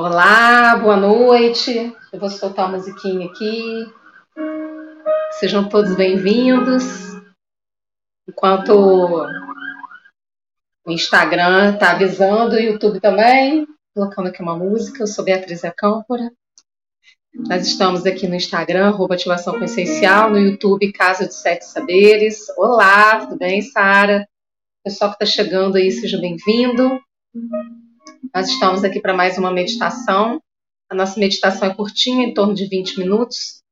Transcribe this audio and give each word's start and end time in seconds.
Olá, 0.00 0.76
boa 0.76 0.96
noite. 0.96 1.92
Eu 2.12 2.20
vou 2.20 2.30
soltar 2.30 2.68
uma 2.68 2.76
musiquinha 2.78 3.26
aqui. 3.26 3.84
Sejam 5.32 5.68
todos 5.68 5.96
bem-vindos. 5.96 6.84
Enquanto 8.28 9.26
o 10.86 10.90
Instagram 10.92 11.74
está 11.74 11.90
avisando, 11.90 12.54
o 12.54 12.60
YouTube 12.60 13.00
também, 13.00 13.66
colocando 13.92 14.28
aqui 14.28 14.40
uma 14.40 14.56
música. 14.56 15.02
Eu 15.02 15.08
sou 15.08 15.24
Beatriz 15.24 15.64
Acâmpora. 15.64 16.30
Nós 17.34 17.66
estamos 17.66 18.06
aqui 18.06 18.28
no 18.28 18.36
Instagram, 18.36 18.90
arroba 18.90 19.16
Ativação 19.16 19.58
com 19.58 19.64
Essencial, 19.64 20.30
no 20.30 20.38
YouTube 20.38 20.92
Casa 20.92 21.26
de 21.26 21.34
Sete 21.34 21.64
Saberes. 21.64 22.48
Olá, 22.56 23.26
tudo 23.26 23.36
bem, 23.36 23.62
Sara? 23.62 24.28
Pessoal 24.84 25.10
que 25.10 25.24
está 25.24 25.26
chegando 25.26 25.74
aí, 25.76 25.90
seja 25.90 26.20
bem-vindo. 26.20 27.00
Nós 28.34 28.48
estamos 28.48 28.84
aqui 28.84 29.00
para 29.00 29.14
mais 29.14 29.38
uma 29.38 29.50
meditação. 29.50 30.42
A 30.90 30.94
nossa 30.94 31.18
meditação 31.18 31.68
é 31.68 31.74
curtinha, 31.74 32.26
em 32.26 32.34
torno 32.34 32.54
de 32.54 32.66
20 32.66 32.98
minutos. 32.98 33.62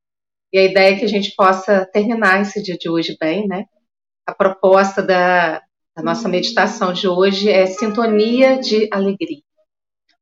E 0.53 0.59
a 0.59 0.65
ideia 0.65 0.95
é 0.95 0.99
que 0.99 1.05
a 1.05 1.09
gente 1.09 1.35
possa 1.35 1.85
terminar 1.93 2.41
esse 2.41 2.63
dia 2.63 2.77
de 2.77 2.89
hoje 2.89 3.17
bem, 3.21 3.47
né? 3.47 3.65
A 4.27 4.35
proposta 4.35 5.03
da, 5.03 5.61
da 5.97 6.03
nossa 6.03 6.29
meditação 6.29 6.93
de 6.93 7.09
hoje 7.09 7.51
é 7.51 7.67
sintonia 7.67 8.59
de 8.59 8.89
alegria. 8.93 9.43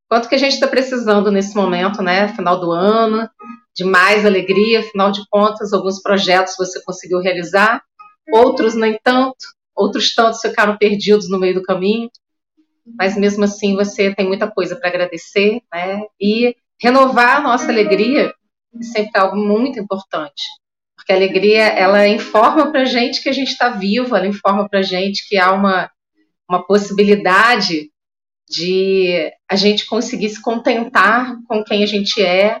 Quanto 0.09 0.27
que 0.29 0.35
a 0.35 0.39
gente 0.39 0.53
está 0.53 0.67
precisando 0.67 1.31
nesse 1.31 1.55
momento, 1.55 2.01
né? 2.01 2.27
Final 2.29 2.59
do 2.59 2.71
ano, 2.71 3.29
de 3.75 3.83
mais 3.83 4.25
alegria, 4.25 4.79
afinal 4.79 5.11
de 5.11 5.23
contas, 5.29 5.73
alguns 5.73 6.01
projetos 6.01 6.55
você 6.57 6.81
conseguiu 6.83 7.19
realizar, 7.19 7.83
outros 8.31 8.73
nem 8.75 8.99
tanto, 9.03 9.45
outros 9.75 10.15
tantos 10.15 10.41
ficaram 10.41 10.77
perdidos 10.77 11.29
no 11.29 11.39
meio 11.39 11.55
do 11.55 11.63
caminho, 11.63 12.09
mas 12.97 13.17
mesmo 13.17 13.43
assim 13.43 13.75
você 13.75 14.13
tem 14.13 14.27
muita 14.27 14.49
coisa 14.49 14.75
para 14.75 14.89
agradecer, 14.89 15.61
né? 15.73 16.01
E 16.19 16.55
renovar 16.81 17.37
a 17.37 17.41
nossa 17.41 17.71
alegria 17.71 18.33
é 18.77 18.83
sempre 18.83 19.19
algo 19.19 19.37
muito 19.37 19.79
importante, 19.79 20.43
porque 20.95 21.13
a 21.13 21.15
alegria 21.15 21.63
ela 21.63 22.07
informa 22.07 22.71
para 22.71 22.85
gente 22.85 23.23
que 23.23 23.29
a 23.29 23.33
gente 23.33 23.51
está 23.51 23.69
vivo, 23.69 24.15
ela 24.15 24.27
informa 24.27 24.67
para 24.69 24.81
gente 24.81 25.27
que 25.27 25.37
há 25.37 25.51
uma 25.51 25.89
uma 26.47 26.65
possibilidade 26.65 27.89
de 28.47 29.31
a 29.49 29.55
gente 29.55 29.85
conseguir 29.85 30.29
se 30.29 30.41
contentar 30.41 31.35
com 31.47 31.63
quem 31.63 31.83
a 31.83 31.87
gente 31.87 32.21
é, 32.21 32.59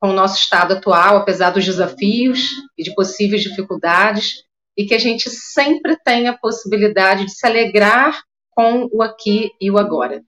com 0.00 0.10
o 0.10 0.12
nosso 0.12 0.40
estado 0.40 0.74
atual, 0.74 1.18
apesar 1.18 1.50
dos 1.50 1.64
desafios 1.64 2.48
e 2.76 2.82
de 2.82 2.92
possíveis 2.94 3.42
dificuldades, 3.42 4.42
e 4.76 4.84
que 4.84 4.94
a 4.94 4.98
gente 4.98 5.30
sempre 5.30 5.96
tenha 6.04 6.32
a 6.32 6.38
possibilidade 6.38 7.26
de 7.26 7.32
se 7.32 7.46
alegrar 7.46 8.20
com 8.54 8.88
o 8.92 9.02
aqui 9.02 9.50
e 9.60 9.70
o 9.70 9.78
agora. 9.78 10.22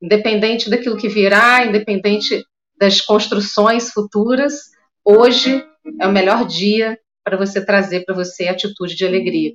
Independente 0.00 0.70
daquilo 0.70 0.96
que 0.96 1.08
virá, 1.08 1.64
independente 1.64 2.44
das 2.78 3.00
construções 3.00 3.90
futuras, 3.90 4.70
hoje 5.04 5.64
é 6.00 6.06
o 6.06 6.12
melhor 6.12 6.46
dia 6.46 6.98
para 7.24 7.36
você 7.36 7.64
trazer 7.64 8.04
para 8.04 8.14
você 8.14 8.48
atitude 8.48 8.94
de 8.94 9.04
alegria. 9.04 9.52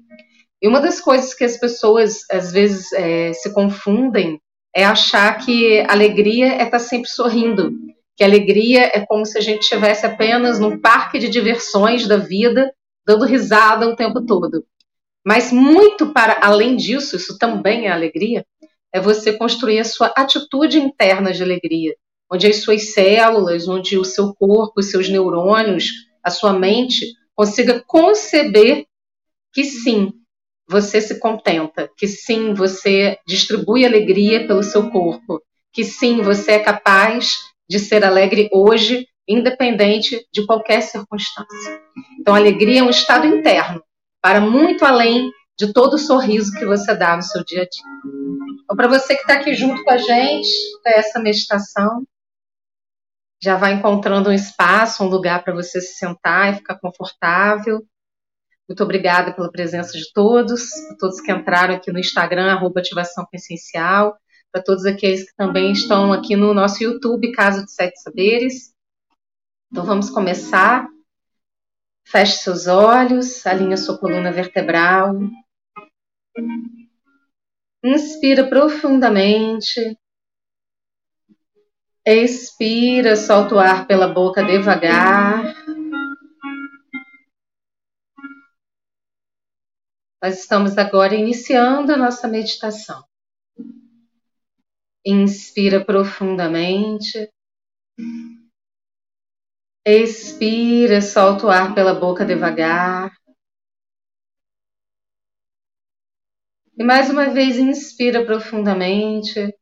E 0.61 0.67
uma 0.67 0.79
das 0.79 1.01
coisas 1.01 1.33
que 1.33 1.43
as 1.43 1.57
pessoas 1.57 2.19
às 2.31 2.51
vezes 2.51 2.91
é, 2.93 3.33
se 3.33 3.53
confundem 3.53 4.39
é 4.75 4.83
achar 4.83 5.37
que 5.37 5.79
alegria 5.87 6.47
é 6.47 6.63
estar 6.63 6.71
tá 6.71 6.79
sempre 6.79 7.09
sorrindo, 7.09 7.71
que 8.15 8.23
alegria 8.23 8.91
é 8.93 9.05
como 9.05 9.25
se 9.25 9.37
a 9.37 9.41
gente 9.41 9.63
estivesse 9.63 10.05
apenas 10.05 10.59
num 10.59 10.79
parque 10.79 11.19
de 11.19 11.29
diversões 11.29 12.07
da 12.07 12.17
vida, 12.17 12.71
dando 13.05 13.25
risada 13.25 13.87
o 13.87 13.95
tempo 13.95 14.25
todo. 14.25 14.65
Mas 15.25 15.51
muito 15.51 16.13
para 16.13 16.39
além 16.41 16.75
disso, 16.75 17.15
isso 17.15 17.37
também 17.37 17.87
é 17.87 17.91
alegria, 17.91 18.45
é 18.93 18.99
você 19.01 19.33
construir 19.33 19.79
a 19.79 19.83
sua 19.83 20.13
atitude 20.15 20.77
interna 20.79 21.33
de 21.33 21.41
alegria, 21.41 21.95
onde 22.31 22.47
as 22.47 22.57
suas 22.57 22.93
células, 22.93 23.67
onde 23.67 23.97
o 23.97 24.05
seu 24.05 24.33
corpo, 24.35 24.79
os 24.79 24.91
seus 24.91 25.09
neurônios, 25.09 25.87
a 26.23 26.29
sua 26.29 26.53
mente 26.53 27.13
consiga 27.35 27.83
conceber 27.85 28.85
que 29.51 29.63
sim, 29.63 30.11
você 30.67 31.01
se 31.01 31.19
contenta, 31.19 31.89
que 31.97 32.07
sim, 32.07 32.53
você 32.53 33.17
distribui 33.27 33.85
alegria 33.85 34.47
pelo 34.47 34.63
seu 34.63 34.89
corpo, 34.89 35.41
que 35.73 35.83
sim, 35.83 36.21
você 36.21 36.53
é 36.53 36.59
capaz 36.59 37.39
de 37.69 37.79
ser 37.79 38.03
alegre 38.03 38.49
hoje, 38.51 39.07
independente 39.27 40.25
de 40.31 40.45
qualquer 40.45 40.81
circunstância. 40.81 41.81
Então, 42.19 42.35
alegria 42.35 42.79
é 42.79 42.83
um 42.83 42.89
estado 42.89 43.27
interno, 43.27 43.83
para 44.25 44.41
muito 44.41 44.83
além 44.83 45.31
de 45.55 45.71
todo 45.71 45.93
o 45.93 45.99
sorriso 45.99 46.51
que 46.57 46.65
você 46.65 46.95
dá 46.95 47.15
no 47.15 47.21
seu 47.21 47.45
dia 47.45 47.61
a 47.61 47.65
dia. 47.65 47.83
Então, 48.63 48.75
para 48.75 48.87
você 48.87 49.15
que 49.15 49.21
está 49.21 49.35
aqui 49.35 49.53
junto 49.53 49.83
com 49.83 49.91
a 49.91 49.97
gente, 49.97 50.49
para 50.81 50.93
essa 50.93 51.19
meditação, 51.19 52.03
já 53.39 53.55
vai 53.55 53.73
encontrando 53.73 54.31
um 54.31 54.33
espaço, 54.33 55.03
um 55.03 55.09
lugar 55.09 55.43
para 55.43 55.53
você 55.53 55.79
se 55.79 55.99
sentar 55.99 56.51
e 56.51 56.55
ficar 56.55 56.79
confortável. 56.79 57.85
Muito 58.67 58.83
obrigada 58.83 59.31
pela 59.31 59.51
presença 59.51 59.95
de 59.95 60.11
todos, 60.11 60.71
para 60.87 60.97
todos 60.97 61.21
que 61.21 61.31
entraram 61.31 61.75
aqui 61.75 61.91
no 61.91 61.99
Instagram, 61.99 62.51
arroba 62.51 62.79
Ativação 62.79 63.27
Essencial, 63.31 64.17
para 64.51 64.63
todos 64.63 64.87
aqueles 64.87 65.29
que 65.29 65.35
também 65.35 65.71
estão 65.71 66.11
aqui 66.11 66.35
no 66.35 66.51
nosso 66.51 66.83
YouTube, 66.83 67.31
Casa 67.31 67.63
de 67.63 67.71
Sete 67.71 68.01
Saberes. 68.01 68.73
Então 69.71 69.85
vamos 69.85 70.09
começar. 70.09 70.94
Feche 72.07 72.37
seus 72.37 72.67
olhos, 72.67 73.45
alinha 73.47 73.75
sua 73.75 73.97
coluna 73.97 74.31
vertebral. 74.31 75.17
Inspira 77.83 78.47
profundamente. 78.47 79.97
Expira, 82.05 83.15
solta 83.15 83.55
o 83.55 83.59
ar 83.59 83.87
pela 83.87 84.07
boca 84.07 84.43
devagar. 84.43 85.55
Nós 90.21 90.39
estamos 90.39 90.77
agora 90.77 91.15
iniciando 91.15 91.91
a 91.91 91.97
nossa 91.97 92.27
meditação. 92.27 93.03
Inspira 95.03 95.83
profundamente. 95.83 97.31
Expira, 99.85 101.01
solta 101.01 101.45
o 101.47 101.49
ar 101.49 101.75
pela 101.75 101.93
boca 101.93 102.25
devagar. 102.25 103.11
E 106.77 106.83
mais 106.83 107.09
uma 107.09 107.29
vez, 107.29 107.57
inspira 107.57 108.25
profundamente. 108.25 109.53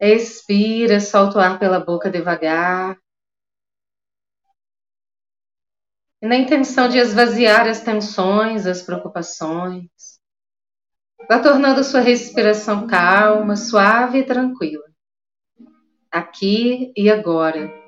Expira, 0.00 1.00
solta 1.00 1.38
o 1.38 1.40
ar 1.40 1.58
pela 1.58 1.78
boca 1.78 2.10
devagar. 2.10 2.96
e 6.20 6.26
na 6.26 6.36
intenção 6.36 6.88
de 6.88 6.98
esvaziar 6.98 7.68
as 7.68 7.80
tensões, 7.80 8.66
as 8.66 8.82
preocupações. 8.82 9.90
Vá 11.28 11.40
tornando 11.40 11.82
sua 11.84 12.00
respiração 12.00 12.86
calma, 12.86 13.56
suave 13.56 14.18
e 14.18 14.26
tranquila. 14.26 14.84
Aqui 16.10 16.92
e 16.96 17.10
agora. 17.10 17.85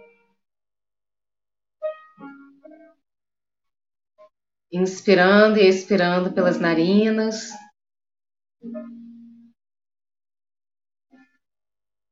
Inspirando 4.70 5.58
e 5.58 5.66
expirando 5.66 6.32
pelas 6.32 6.60
narinas. 6.60 7.50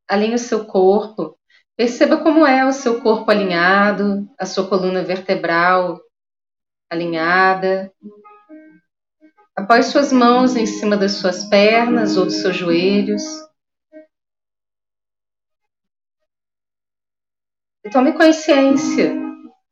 Alinhe 0.08 0.34
o 0.34 0.38
seu 0.38 0.64
corpo. 0.64 1.38
Perceba 1.76 2.22
como 2.22 2.46
é 2.46 2.64
o 2.64 2.72
seu 2.72 3.02
corpo 3.02 3.30
alinhado, 3.30 4.26
a 4.38 4.46
sua 4.46 4.66
coluna 4.66 5.02
vertebral 5.04 6.00
alinhada. 6.88 7.92
Apoie 9.54 9.82
suas 9.82 10.12
mãos 10.12 10.56
em 10.56 10.66
cima 10.66 10.96
das 10.96 11.12
suas 11.12 11.44
pernas 11.44 12.16
ou 12.16 12.24
dos 12.24 12.36
seus 12.36 12.56
joelhos. 12.56 13.22
E 17.84 17.90
tome 17.90 18.12
consciência 18.12 19.25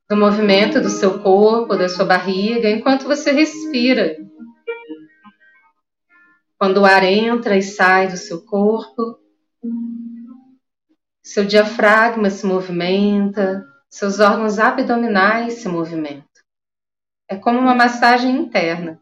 do 0.08 0.16
movimento 0.16 0.80
do 0.80 0.90
seu 0.90 1.20
corpo, 1.20 1.76
da 1.76 1.88
sua 1.88 2.04
barriga, 2.04 2.68
enquanto 2.68 3.06
você 3.06 3.32
respira. 3.32 4.16
Quando 6.58 6.78
o 6.78 6.84
ar 6.84 7.02
entra 7.04 7.56
e 7.56 7.62
sai 7.62 8.08
do 8.08 8.16
seu 8.16 8.44
corpo, 8.44 9.18
seu 11.22 11.44
diafragma 11.44 12.28
se 12.28 12.46
movimenta, 12.46 13.64
seus 13.88 14.20
órgãos 14.20 14.58
abdominais 14.58 15.54
se 15.54 15.68
movimentam. 15.68 16.24
É 17.28 17.36
como 17.36 17.58
uma 17.58 17.74
massagem 17.74 18.36
interna. 18.36 19.00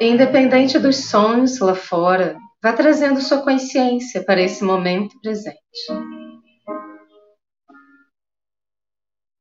Independente 0.00 0.78
dos 0.78 1.08
sonhos 1.08 1.58
lá 1.60 1.74
fora, 1.74 2.36
vá 2.62 2.72
trazendo 2.72 3.20
sua 3.20 3.42
consciência 3.42 4.24
para 4.24 4.40
esse 4.40 4.64
momento 4.64 5.18
presente. 5.20 5.58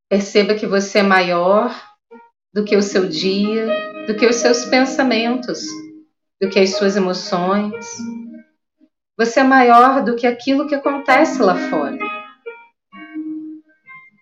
Perceba 0.09 0.55
que 0.55 0.65
você 0.65 0.99
é 0.99 1.03
maior 1.03 1.75
do 2.53 2.63
que 2.63 2.77
o 2.77 2.81
seu 2.81 3.09
dia, 3.09 3.67
do 4.07 4.15
que 4.15 4.25
os 4.25 4.37
seus 4.37 4.63
pensamentos, 4.65 5.59
do 6.41 6.49
que 6.49 6.59
as 6.59 6.75
suas 6.75 6.95
emoções. 6.95 7.85
Você 9.17 9.41
é 9.41 9.43
maior 9.43 10.03
do 10.03 10.15
que 10.15 10.25
aquilo 10.25 10.67
que 10.67 10.75
acontece 10.75 11.41
lá 11.41 11.55
fora. 11.69 11.97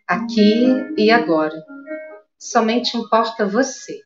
Aqui 0.07 0.65
e 0.97 1.11
agora. 1.11 1.63
Somente 2.39 2.97
importa 2.97 3.45
você. 3.45 4.01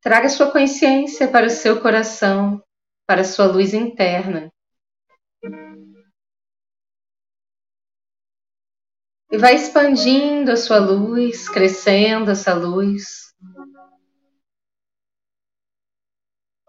Traga 0.00 0.28
sua 0.28 0.50
consciência 0.50 1.28
para 1.28 1.46
o 1.46 1.50
seu 1.50 1.80
coração, 1.80 2.60
para 3.06 3.20
a 3.20 3.24
sua 3.24 3.46
luz 3.46 3.72
interna. 3.72 4.52
E 9.32 9.38
vai 9.38 9.54
expandindo 9.54 10.52
a 10.52 10.56
sua 10.56 10.78
luz, 10.78 11.48
crescendo 11.48 12.30
essa 12.30 12.52
luz 12.52 13.34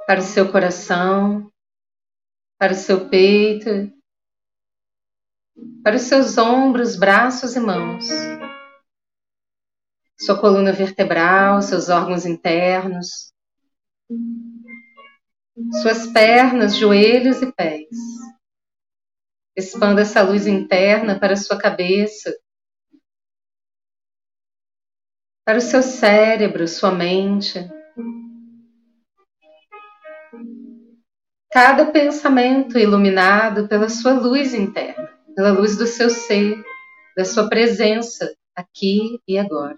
para 0.07 0.21
o 0.21 0.24
seu 0.24 0.50
coração, 0.50 1.51
para 2.57 2.71
o 2.71 2.75
seu 2.75 3.10
peito, 3.10 3.92
para 5.83 5.98
os 5.98 6.04
seus 6.04 6.38
ombros, 6.38 6.95
braços 6.95 7.57
e 7.57 7.60
mãos, 7.60 8.06
sua 10.18 10.39
coluna 10.39 10.71
vertebral, 10.71 11.62
seus 11.62 11.89
órgãos 11.89 12.25
internos, 12.25 13.33
suas 15.81 16.07
pernas, 16.13 16.77
joelhos 16.77 17.42
e 17.42 17.51
pés. 17.51 17.89
Expanda 19.54 20.01
essa 20.01 20.21
luz 20.21 20.48
interna 20.48 21.19
para 21.19 21.36
sua 21.36 21.57
cabeça, 21.57 22.33
para 25.45 25.57
o 25.57 25.62
seu 25.62 25.81
cérebro, 25.81 26.68
sua 26.68 26.92
mente. 26.92 27.60
Cada 31.51 31.92
pensamento 31.92 32.80
iluminado 32.80 33.68
pela 33.68 33.90
sua 33.90 34.13
luz 34.13 34.54
interna, 34.54 35.07
pela 35.36 35.51
luz 35.51 35.78
do 35.78 35.86
seu 35.86 36.10
ser, 36.10 36.63
da 37.16 37.25
sua 37.25 37.48
presença 37.48 38.34
aqui 38.56 39.19
e 39.28 39.38
agora. 39.38 39.78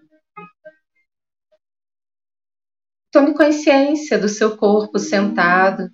Tome 3.12 3.34
consciência 3.34 4.18
do 4.20 4.30
seu 4.30 4.58
corpo 4.58 5.00
sentado. 5.00 5.90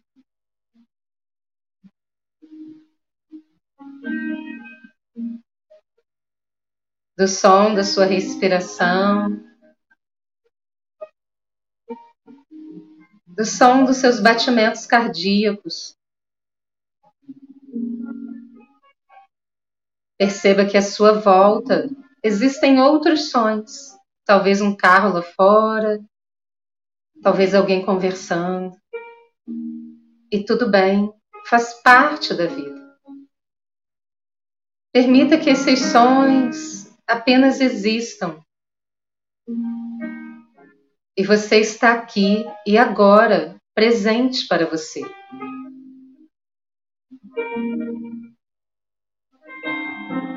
Do 7.17 7.27
som 7.27 7.74
da 7.74 7.83
sua 7.83 8.06
respiração. 8.06 9.40
Do 13.41 13.47
som 13.47 13.85
dos 13.85 13.97
seus 13.97 14.19
batimentos 14.19 14.85
cardíacos. 14.85 15.97
Perceba 20.15 20.63
que 20.63 20.77
à 20.77 20.81
sua 20.83 21.13
volta 21.13 21.89
existem 22.21 22.79
outros 22.79 23.31
sons, 23.31 23.97
talvez 24.25 24.61
um 24.61 24.75
carro 24.75 25.15
lá 25.15 25.23
fora, 25.23 25.99
talvez 27.23 27.55
alguém 27.55 27.83
conversando. 27.83 28.77
E 30.31 30.45
tudo 30.45 30.69
bem, 30.69 31.11
faz 31.47 31.73
parte 31.81 32.35
da 32.35 32.45
vida. 32.45 32.95
Permita 34.93 35.39
que 35.39 35.49
esses 35.49 35.79
sons 35.79 36.95
apenas 37.07 37.59
existam. 37.59 38.39
E 41.17 41.25
você 41.25 41.57
está 41.57 41.93
aqui 41.93 42.45
e 42.65 42.77
agora, 42.77 43.57
presente 43.75 44.47
para 44.47 44.65
você. 44.65 45.01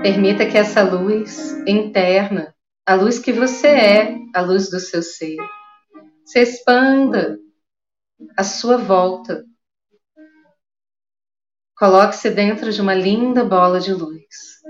Permita 0.02 0.44
que 0.46 0.58
essa 0.58 0.82
luz 0.82 1.52
interna, 1.66 2.54
a 2.84 2.94
luz 2.94 3.18
que 3.20 3.32
você 3.32 3.68
é, 3.68 4.16
a 4.34 4.40
luz 4.40 4.68
do 4.68 4.80
seu 4.80 5.00
ser, 5.00 5.36
se 6.26 6.40
expanda 6.40 7.38
à 8.36 8.42
sua 8.42 8.76
volta. 8.76 9.44
Coloque-se 11.76 12.30
dentro 12.30 12.72
de 12.72 12.80
uma 12.80 12.94
linda 12.94 13.44
bola 13.44 13.80
de 13.80 13.92
luz, 13.92 14.60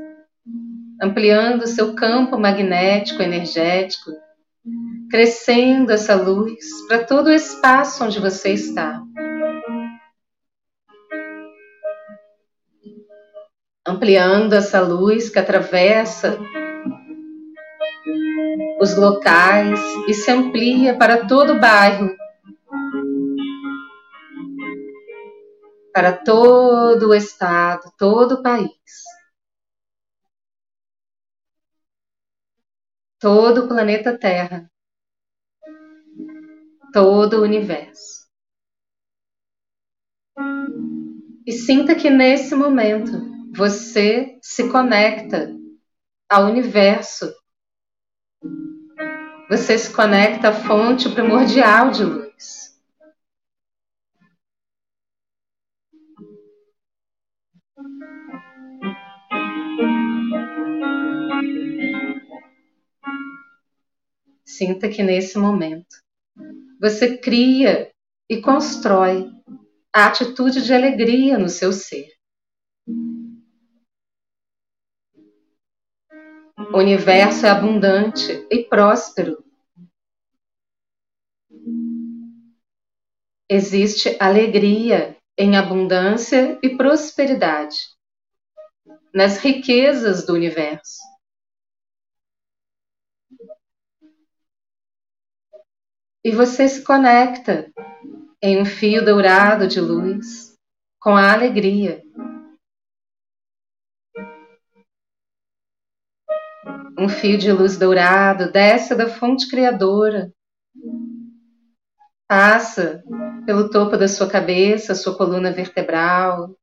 ampliando 1.01 1.67
seu 1.67 1.95
campo 1.95 2.39
magnético 2.39 3.23
energético, 3.23 4.11
crescendo 5.11 5.93
essa 5.93 6.15
luz 6.15 6.65
para 6.89 7.05
todo 7.05 7.29
o 7.29 7.33
espaço 7.33 8.05
onde 8.05 8.19
você 8.19 8.51
está. 8.51 9.03
Ampliando 13.87 14.55
essa 14.55 14.81
luz 14.81 15.29
que 15.29 15.39
atravessa 15.39 16.39
os 18.81 18.97
locais 18.97 19.81
e 20.09 20.15
se 20.15 20.31
amplia 20.31 20.97
para 20.97 21.27
todo 21.27 21.55
o 21.55 21.61
bairro, 21.61 22.11
para 25.93 26.13
todo 26.13 27.11
o 27.11 27.15
estado, 27.15 27.83
todo 27.99 28.37
o 28.37 28.43
país. 28.43 28.71
Todo 33.25 33.65
o 33.65 33.69
planeta 33.69 34.19
Terra, 34.19 34.71
todo 36.93 37.39
o 37.39 37.43
universo. 37.43 38.29
E 41.47 41.53
sinta 41.53 41.95
que 41.95 42.11
nesse 42.11 42.55
momento 42.55 43.13
você 43.57 44.39
se 44.43 44.71
conecta 44.71 45.51
ao 46.29 46.45
universo 46.51 47.35
você 49.49 49.79
se 49.79 49.91
conecta 49.95 50.51
à 50.51 50.53
fonte 50.53 51.09
primordial 51.09 51.91
de 51.91 52.05
luz. 52.05 52.74
Sinta 64.45 64.89
que 64.89 65.03
nesse 65.03 65.39
momento 65.39 66.03
você 66.81 67.17
cria 67.17 67.91
e 68.29 68.41
constrói 68.41 69.31
a 69.93 70.07
atitude 70.07 70.63
de 70.63 70.75
alegria 70.75 71.39
no 71.39 71.49
seu 71.49 71.73
ser. 71.73 72.09
O 76.73 76.79
universo 76.79 77.47
é 77.47 77.51
abundante 77.51 78.47
e 78.51 78.65
próspero. 78.65 79.43
Existe 83.49 84.17
alegria 84.21 85.17
em 85.39 85.57
abundância 85.57 86.59
e 86.63 86.77
prosperidade 86.77 87.77
nas 89.13 89.39
riquezas 89.39 90.27
do 90.27 90.35
universo. 90.35 91.14
E 96.25 96.33
você 96.33 96.67
se 96.67 96.83
conecta 96.83 97.71
em 98.43 98.61
um 98.61 98.65
fio 98.65 99.05
dourado 99.05 99.69
de 99.69 99.81
luz 99.81 100.57
com 100.99 101.11
a 101.11 101.33
alegria 101.33 102.03
Um 106.97 107.09
fio 107.09 107.37
de 107.37 107.51
luz 107.51 107.77
dourado 107.77 108.53
desce 108.53 108.95
da 108.95 109.09
fonte 109.09 109.51
criadora, 109.51 110.33
passa 112.29 113.03
pelo 113.45 113.69
topo 113.69 113.97
da 113.97 114.07
sua 114.07 114.31
cabeça, 114.31 114.95
sua 114.95 115.17
coluna 115.17 115.51
vertebral, 115.51 116.57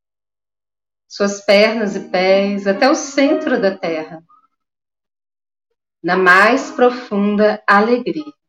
suas 1.06 1.44
pernas 1.44 1.98
e 1.98 2.10
pés, 2.10 2.66
até 2.66 2.90
o 2.90 2.96
centro 2.96 3.60
da 3.62 3.78
Terra, 3.78 4.24
na 6.02 6.16
mais 6.16 6.72
profunda 6.72 7.62
alegria. 7.68 8.41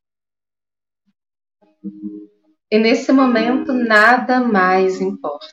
E 2.71 2.79
nesse 2.79 3.13
momento 3.13 3.73
nada 3.73 4.41
mais 4.41 5.01
importa. 5.01 5.49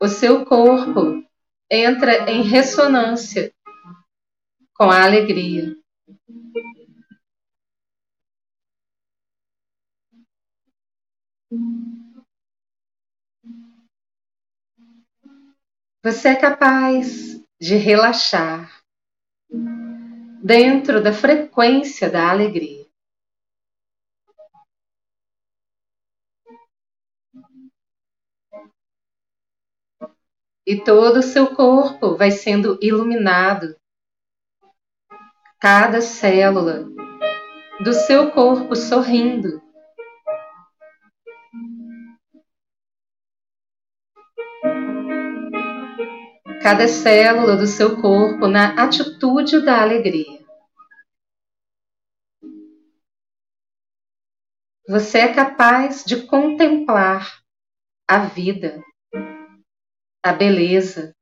O 0.00 0.08
seu 0.08 0.44
corpo 0.44 1.24
entra 1.70 2.30
em 2.30 2.42
ressonância 2.42 3.54
com 4.74 4.90
a 4.90 5.04
alegria. 5.04 5.76
Você 16.04 16.28
é 16.30 16.36
capaz 16.36 17.40
de 17.60 17.76
relaxar 17.76 18.81
dentro 20.42 21.00
da 21.00 21.12
frequência 21.12 22.10
da 22.10 22.28
alegria. 22.28 22.84
E 30.66 30.82
todo 30.82 31.18
o 31.18 31.22
seu 31.22 31.54
corpo 31.54 32.16
vai 32.16 32.32
sendo 32.32 32.76
iluminado. 32.82 33.76
Cada 35.60 36.00
célula 36.00 36.88
do 37.84 37.92
seu 37.92 38.32
corpo 38.32 38.74
sorrindo. 38.74 39.61
Cada 46.62 46.86
célula 46.86 47.56
do 47.56 47.66
seu 47.66 48.00
corpo 48.00 48.46
na 48.46 48.84
atitude 48.84 49.64
da 49.64 49.82
alegria. 49.82 50.40
Você 54.88 55.18
é 55.18 55.34
capaz 55.34 56.04
de 56.04 56.24
contemplar 56.24 57.42
a 58.08 58.26
vida, 58.26 58.80
a 60.24 60.32
beleza. 60.32 61.12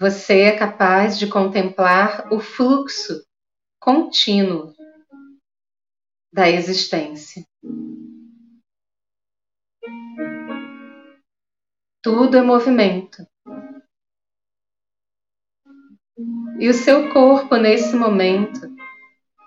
Você 0.00 0.40
é 0.40 0.58
capaz 0.58 1.18
de 1.18 1.26
contemplar 1.26 2.32
o 2.32 2.40
fluxo 2.40 3.26
contínuo 3.78 4.74
da 6.32 6.48
existência. 6.48 7.46
Tudo 12.02 12.36
é 12.36 12.42
movimento. 12.42 13.24
E 16.58 16.68
o 16.68 16.74
seu 16.74 17.12
corpo, 17.12 17.54
nesse 17.56 17.94
momento, 17.94 18.60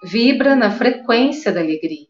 vibra 0.01 0.55
na 0.55 0.71
frequência 0.71 1.51
da 1.51 1.59
alegria. 1.59 2.07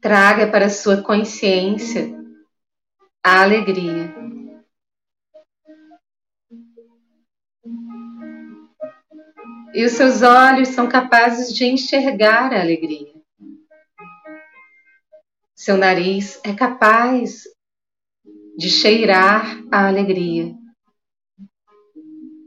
Traga 0.00 0.50
para 0.50 0.68
sua 0.68 1.00
consciência 1.00 2.12
a 3.22 3.42
alegria. 3.42 4.12
E 9.72 9.84
os 9.84 9.92
seus 9.92 10.22
olhos 10.22 10.68
são 10.68 10.88
capazes 10.88 11.54
de 11.54 11.64
enxergar 11.64 12.52
a 12.52 12.60
alegria. 12.60 13.17
Seu 15.58 15.76
nariz 15.76 16.40
é 16.44 16.54
capaz 16.54 17.42
de 18.56 18.70
cheirar 18.70 19.60
a 19.72 19.88
alegria. 19.88 20.54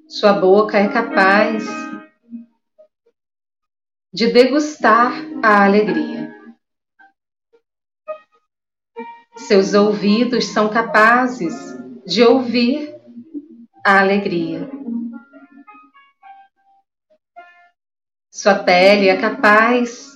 Sua 0.08 0.32
boca 0.32 0.77
é 0.77 0.88
capaz 0.88 1.65
de 4.13 4.32
degustar 4.32 5.12
a 5.44 5.65
alegria. 5.65 6.34
Seus 9.36 9.74
ouvidos 9.74 10.46
são 10.46 10.70
capazes 10.70 11.53
de 12.06 12.24
ouvir 12.24 12.96
a 13.86 14.00
alegria. 14.00 14.70
Sua 18.32 18.63
pele 18.63 19.10
é 19.10 19.20
capaz 19.20 20.08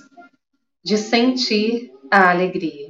de 0.82 0.96
sentir 0.96 1.94
a 2.10 2.30
alegria. 2.30 2.85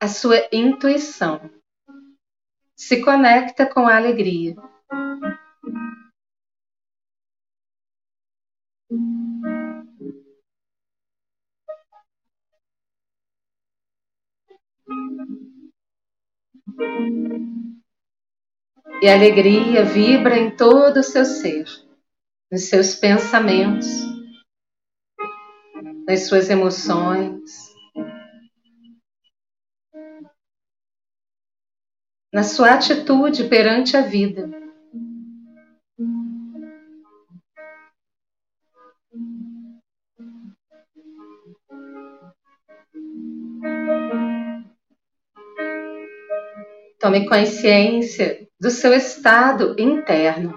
A 0.00 0.08
sua 0.08 0.48
intuição 0.52 1.48
se 2.76 3.00
conecta 3.04 3.64
com 3.64 3.86
a 3.86 3.96
alegria. 3.96 4.56
E 19.00 19.08
a 19.08 19.14
alegria 19.14 19.84
vibra 19.84 20.36
em 20.36 20.56
todo 20.56 20.98
o 20.98 21.02
seu 21.04 21.24
ser, 21.24 21.64
nos 22.50 22.68
seus 22.68 22.94
pensamentos, 22.96 23.86
nas 26.06 26.26
suas 26.28 26.50
emoções, 26.50 27.71
na 32.32 32.42
sua 32.42 32.72
atitude 32.72 33.44
perante 33.44 33.96
a 33.96 34.00
vida. 34.00 34.50
Tome 46.98 47.28
consciência 47.28 48.48
do 48.58 48.70
seu 48.70 48.94
estado 48.94 49.74
interno, 49.78 50.54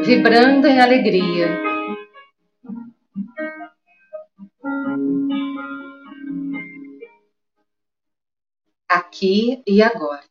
vibrando 0.00 0.66
em 0.66 0.80
alegria 0.80 1.67
aqui 8.98 9.62
e 9.66 9.82
agora. 9.82 10.24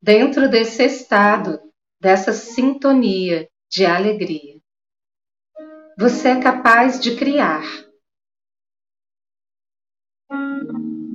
Dentro 0.00 0.48
desse 0.48 0.84
estado, 0.84 1.60
dessa 2.00 2.32
sintonia 2.32 3.48
de 3.68 3.84
alegria, 3.84 4.60
você 5.98 6.28
é 6.28 6.40
capaz 6.40 7.00
de 7.00 7.16
criar 7.16 7.64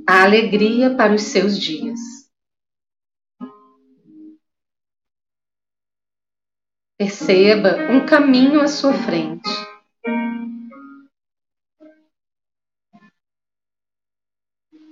a 0.06 0.22
alegria 0.22 0.94
para 0.94 1.14
os 1.14 1.22
seus 1.22 1.58
dias. 1.58 1.98
Perceba 6.98 7.90
um 7.90 8.04
caminho 8.06 8.60
à 8.60 8.68
sua 8.68 8.92
frente. 8.92 9.73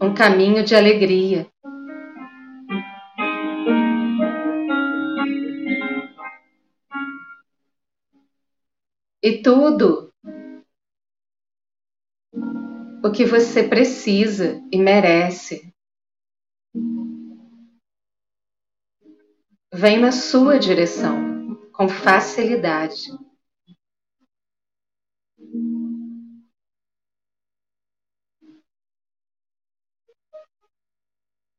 Um 0.03 0.13
caminho 0.13 0.65
de 0.65 0.75
alegria. 0.75 1.47
E 9.23 9.41
tudo 9.41 10.13
o 13.05 13.13
que 13.13 13.25
você 13.25 13.63
precisa 13.63 14.61
e 14.73 14.77
merece 14.77 15.73
vem 19.73 20.01
na 20.01 20.11
sua 20.11 20.59
direção 20.59 21.57
com 21.73 21.89
facilidade. 21.89 23.03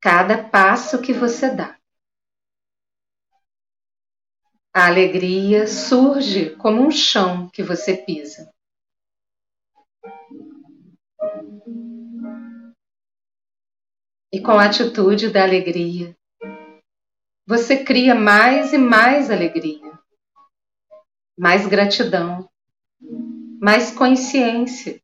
Cada 0.04 0.46
passo 0.50 1.00
que 1.00 1.14
você 1.14 1.48
dá. 1.48 1.78
A 4.70 4.86
alegria 4.86 5.66
surge 5.66 6.54
como 6.56 6.86
um 6.86 6.90
chão 6.90 7.48
que 7.48 7.62
você 7.62 7.96
pisa. 7.96 8.52
E 14.30 14.42
com 14.42 14.52
a 14.52 14.66
atitude 14.66 15.30
da 15.30 15.42
alegria, 15.42 16.14
você 17.46 17.82
cria 17.82 18.14
mais 18.14 18.74
e 18.74 18.78
mais 18.78 19.30
alegria, 19.30 19.98
mais 21.34 21.66
gratidão, 21.66 22.46
mais 23.58 23.90
consciência, 23.90 25.02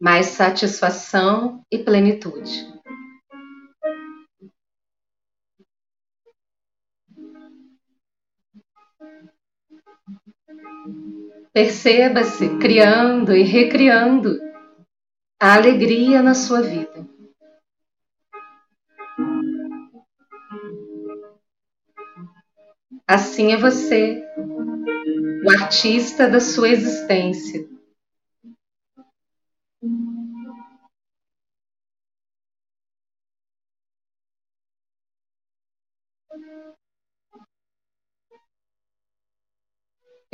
mais 0.00 0.26
satisfação 0.28 1.62
e 1.70 1.78
plenitude. 1.78 2.66
Perceba-se 11.52 12.56
criando 12.58 13.36
e 13.36 13.42
recriando 13.42 14.40
a 15.38 15.54
alegria 15.54 16.22
na 16.22 16.32
sua 16.32 16.62
vida. 16.62 17.06
Assim 23.06 23.52
é 23.52 23.56
você, 23.56 24.24
o 25.44 25.50
artista 25.50 26.28
da 26.28 26.40
sua 26.40 26.70
existência 26.70 27.68
e 29.82 29.86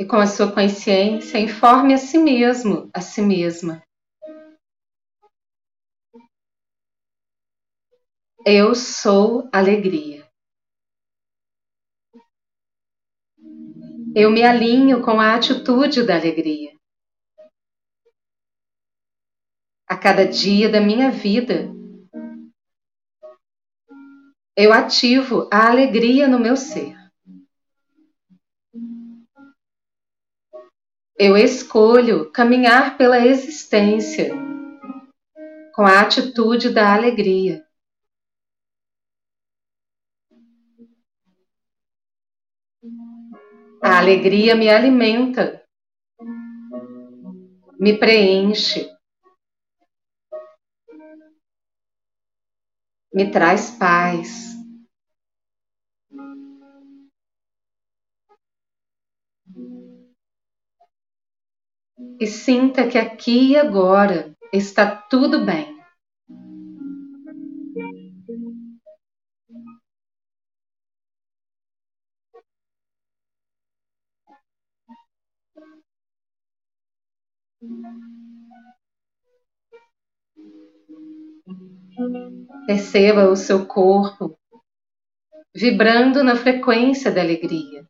com 0.05 0.17
a 0.17 0.27
sua 0.27 0.51
consciência, 0.51 1.39
informe 1.39 1.93
a 1.93 1.97
si 1.97 2.17
mesmo, 2.17 2.89
a 2.93 2.99
si 2.99 3.21
mesma. 3.21 3.81
Eu 8.45 8.75
sou 8.75 9.49
alegria. 9.51 10.27
Eu 14.15 14.29
me 14.29 14.43
alinho 14.43 15.01
com 15.01 15.19
a 15.19 15.35
atitude 15.35 16.03
da 16.03 16.15
alegria. 16.15 16.76
A 19.87 19.95
cada 19.95 20.27
dia 20.27 20.69
da 20.69 20.81
minha 20.81 21.09
vida, 21.09 21.73
eu 24.55 24.73
ativo 24.73 25.47
a 25.51 25.69
alegria 25.69 26.27
no 26.27 26.37
meu 26.37 26.57
ser. 26.57 26.97
Eu 31.17 31.37
escolho 31.37 32.31
caminhar 32.31 32.97
pela 32.97 33.25
existência 33.25 34.31
com 35.73 35.83
a 35.83 36.01
atitude 36.01 36.69
da 36.71 36.93
alegria. 36.93 37.65
A 43.81 43.99
alegria 43.99 44.55
me 44.55 44.69
alimenta, 44.69 45.63
me 47.79 47.97
preenche, 47.97 48.96
me 53.17 53.31
traz 53.31 53.71
paz. 53.71 54.55
e 62.19 62.27
sinta 62.27 62.87
que 62.87 62.97
aqui 62.97 63.53
e 63.53 63.57
agora 63.57 64.35
está 64.53 64.85
tudo 64.95 65.43
bem. 65.43 65.77
Perceba 82.65 83.29
o 83.29 83.35
seu 83.35 83.65
corpo 83.65 84.37
vibrando 85.55 86.23
na 86.23 86.35
frequência 86.35 87.11
da 87.11 87.21
alegria, 87.21 87.87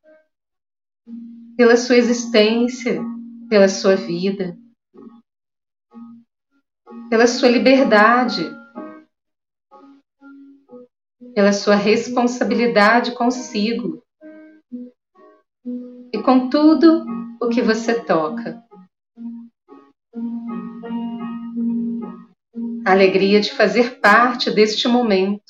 pela 1.58 1.76
sua 1.76 1.98
existência 1.98 3.02
pela 3.48 3.68
sua 3.68 3.96
vida, 3.96 4.58
pela 7.10 7.28
sua 7.28 7.50
liberdade, 7.50 8.44
pela 11.34 11.54
sua 11.54 11.76
responsabilidade 11.76 13.14
consigo 13.14 14.04
e 16.14 16.22
com 16.22 16.50
tudo 16.50 17.06
o 17.42 17.50
que 17.50 17.62
você 17.62 18.04
toca. 18.04 18.67
A 22.88 22.94
alegria 22.94 23.42
de 23.42 23.54
fazer 23.54 24.00
parte 24.00 24.50
deste 24.50 24.88
momento, 24.88 25.44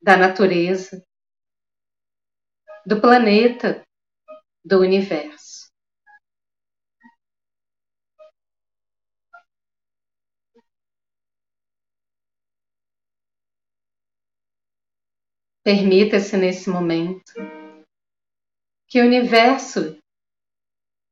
da 0.00 0.16
natureza, 0.16 1.06
do 2.86 2.98
planeta, 2.98 3.86
do 4.64 4.80
universo. 4.80 5.70
Permita-se 15.62 16.38
nesse 16.38 16.70
momento 16.70 17.34
que 18.88 18.98
o 18.98 19.04
universo 19.04 20.00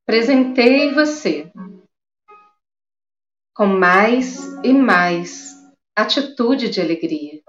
presenteie 0.07 0.95
você 0.95 1.53
com 3.59 3.67
mais 3.67 4.39
e 4.63 4.73
mais 4.73 5.53
atitude 5.97 6.69
de 6.69 6.81
alegria, 6.81 7.43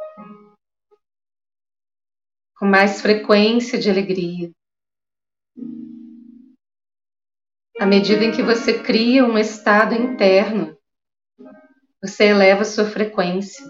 com 2.58 2.66
mais 2.66 3.00
frequência 3.00 3.78
de 3.78 3.92
alegria. 3.92 4.52
À 7.80 7.86
medida 7.86 8.26
em 8.26 8.32
que 8.32 8.42
você 8.42 8.82
cria 8.82 9.24
um 9.24 9.38
estado 9.38 9.94
interno, 9.94 10.76
você 12.02 12.30
eleva 12.30 12.66
sua 12.66 12.86
frequência 12.86 13.64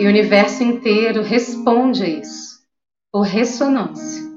e 0.00 0.04
o 0.04 0.08
universo 0.08 0.64
inteiro 0.64 1.22
responde 1.22 2.02
a 2.02 2.08
isso, 2.08 2.66
por 3.12 3.22
ressonância. 3.22 4.29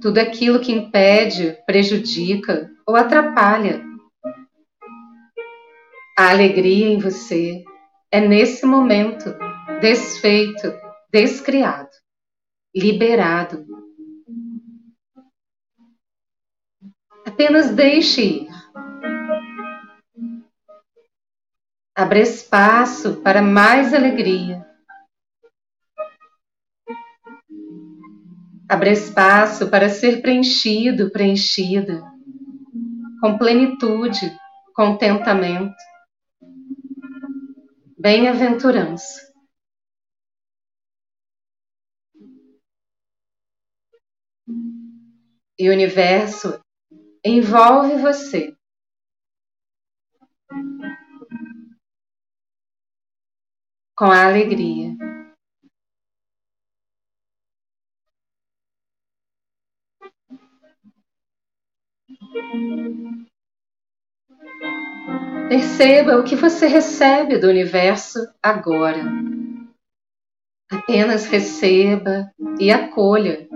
Tudo 0.00 0.18
aquilo 0.18 0.60
que 0.60 0.72
impede, 0.72 1.56
prejudica 1.66 2.70
ou 2.86 2.94
atrapalha 2.96 3.82
a 6.18 6.30
alegria 6.30 6.86
em 6.86 6.98
você 6.98 7.62
é 8.10 8.20
nesse 8.20 8.64
momento 8.64 9.34
desfeito, 9.80 10.72
descriado, 11.12 11.90
liberado 12.74 13.66
Apenas 17.26 17.70
deixe 17.70 18.22
ir. 18.22 18.48
Abra 21.94 22.20
espaço 22.20 23.16
para 23.16 23.42
mais 23.42 23.92
alegria. 23.92 24.64
Abra 28.68 28.90
espaço 28.90 29.70
para 29.70 29.88
ser 29.88 30.20
preenchido, 30.20 31.10
preenchida, 31.12 32.02
com 33.20 33.38
plenitude, 33.38 34.36
contentamento, 34.74 35.76
bem-aventurança. 37.96 39.24
E 45.58 45.68
o 45.68 45.72
universo 45.72 46.60
envolve 47.24 47.96
você. 48.02 48.52
Com 53.96 54.06
a 54.06 54.26
alegria. 54.26 54.94
Perceba 65.48 66.18
o 66.18 66.24
que 66.24 66.34
você 66.34 66.66
recebe 66.66 67.38
do 67.38 67.48
universo 67.48 68.18
agora. 68.42 69.02
Apenas 70.70 71.26
receba 71.26 72.32
e 72.58 72.70
acolha 72.72 73.46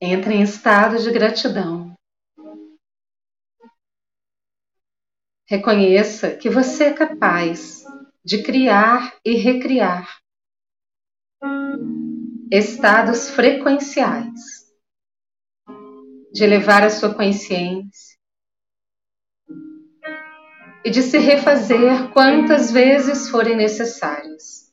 Entre 0.00 0.34
em 0.34 0.42
estado 0.42 0.98
de 0.98 1.10
gratidão. 1.10 1.94
Reconheça 5.46 6.36
que 6.36 6.48
você 6.48 6.84
é 6.84 6.92
capaz 6.92 7.84
de 8.24 8.42
criar 8.42 9.18
e 9.24 9.34
recriar 9.34 10.20
estados 12.50 13.30
frequenciais, 13.30 14.59
de 16.32 16.44
elevar 16.44 16.82
a 16.82 16.90
sua 16.90 17.14
consciência 17.14 18.18
e 20.84 20.90
de 20.90 21.02
se 21.02 21.18
refazer 21.18 22.10
quantas 22.12 22.70
vezes 22.70 23.28
forem 23.28 23.56
necessárias. 23.56 24.70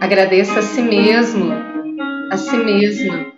Agradeça 0.00 0.58
a 0.58 0.62
si 0.62 0.82
mesmo, 0.82 1.52
a 2.30 2.36
si 2.36 2.56
mesma, 2.56 3.32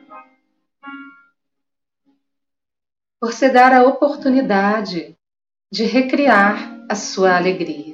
por 3.21 3.33
se 3.33 3.51
dar 3.51 3.73
a 3.73 3.85
oportunidade 3.85 5.17
de 5.71 5.85
recriar 5.85 6.87
a 6.91 6.95
sua 6.95 7.37
alegria. 7.37 7.94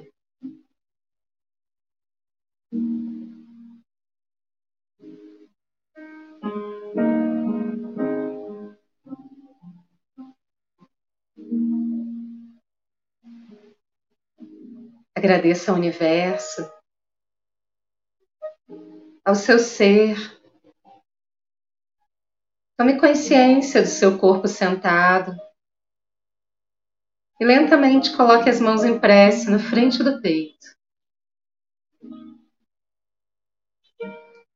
Agradeça 15.21 15.71
ao 15.71 15.77
universo, 15.77 16.63
ao 19.23 19.35
seu 19.35 19.59
ser. 19.59 20.17
Tome 22.75 22.99
consciência 22.99 23.83
do 23.83 23.89
seu 23.89 24.19
corpo 24.19 24.49
sentado 24.49 25.33
e 27.39 27.45
lentamente 27.45 28.17
coloque 28.17 28.49
as 28.49 28.63
mãos 28.63 28.83
em 28.83 28.99
prece 28.99 29.51
na 29.51 29.59
frente 29.59 30.03
do 30.03 30.23
peito. 30.23 30.75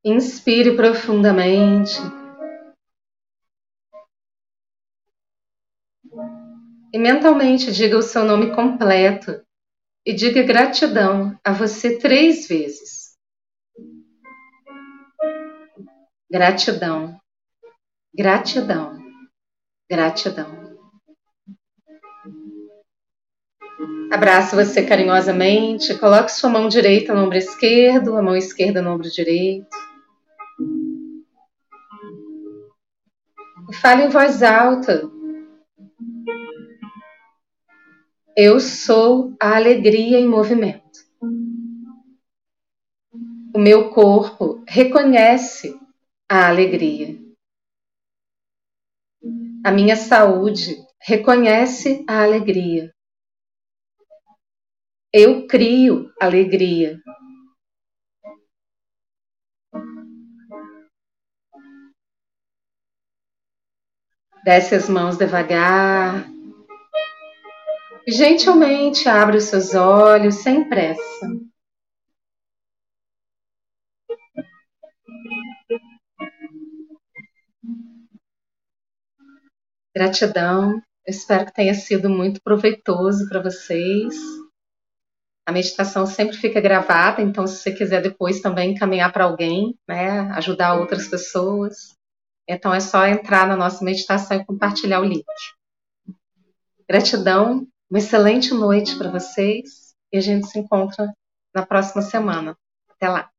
Inspire 0.02 0.74
profundamente. 0.74 1.98
E 6.90 6.98
mentalmente 6.98 7.70
diga 7.70 7.98
o 7.98 8.02
seu 8.02 8.24
nome 8.24 8.56
completo 8.56 9.43
e 10.06 10.12
diga 10.12 10.42
gratidão 10.42 11.38
a 11.42 11.52
você 11.52 11.98
três 11.98 12.46
vezes. 12.46 13.14
Gratidão, 16.30 17.18
gratidão, 18.14 18.98
gratidão. 19.88 20.64
Abraço 24.12 24.54
você 24.54 24.84
carinhosamente, 24.84 25.98
coloque 25.98 26.30
sua 26.30 26.50
mão 26.50 26.68
direita 26.68 27.14
no 27.14 27.24
ombro 27.24 27.38
esquerdo, 27.38 28.16
a 28.16 28.22
mão 28.22 28.36
esquerda 28.36 28.82
no 28.82 28.92
ombro 28.92 29.10
direito. 29.10 29.76
E 33.70 33.74
fale 33.74 34.04
em 34.04 34.08
voz 34.08 34.42
alta 34.42 35.10
Eu 38.36 38.58
sou 38.58 39.36
a 39.40 39.54
alegria 39.54 40.18
em 40.18 40.26
movimento. 40.26 40.98
O 43.54 43.58
meu 43.60 43.90
corpo 43.90 44.64
reconhece 44.66 45.78
a 46.28 46.48
alegria. 46.48 47.16
A 49.64 49.70
minha 49.70 49.94
saúde 49.94 50.76
reconhece 51.00 52.04
a 52.08 52.24
alegria. 52.24 52.92
Eu 55.12 55.46
crio 55.46 56.12
alegria. 56.20 57.00
Desce 64.44 64.74
as 64.74 64.88
mãos 64.88 65.16
devagar, 65.16 66.28
Gentilmente 68.06 69.08
abra 69.08 69.38
os 69.38 69.44
seus 69.44 69.74
olhos 69.74 70.36
sem 70.36 70.68
pressa. 70.68 71.26
Gratidão. 79.94 80.82
Eu 81.06 81.10
espero 81.10 81.46
que 81.46 81.54
tenha 81.54 81.72
sido 81.72 82.10
muito 82.10 82.42
proveitoso 82.42 83.26
para 83.28 83.40
vocês. 83.40 84.14
A 85.46 85.52
meditação 85.52 86.06
sempre 86.06 86.36
fica 86.36 86.60
gravada, 86.60 87.22
então 87.22 87.46
se 87.46 87.56
você 87.56 87.72
quiser 87.72 88.02
depois 88.02 88.40
também 88.40 88.72
encaminhar 88.72 89.12
para 89.12 89.24
alguém, 89.24 89.78
né, 89.86 90.20
ajudar 90.32 90.74
outras 90.74 91.06
pessoas, 91.06 91.94
então 92.48 92.72
é 92.72 92.80
só 92.80 93.06
entrar 93.06 93.46
na 93.46 93.56
nossa 93.56 93.84
meditação 93.84 94.38
e 94.38 94.44
compartilhar 94.44 95.00
o 95.00 95.04
link. 95.04 95.24
Gratidão 96.88 97.66
uma 97.94 98.00
excelente 98.00 98.52
noite 98.52 98.98
para 98.98 99.08
vocês 99.08 99.94
e 100.12 100.18
a 100.18 100.20
gente 100.20 100.48
se 100.48 100.58
encontra 100.58 101.14
na 101.54 101.64
próxima 101.64 102.02
semana. 102.02 102.58
Até 102.90 103.08
lá! 103.08 103.30